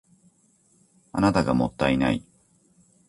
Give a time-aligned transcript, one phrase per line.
[1.13, 2.25] あなたがもったいない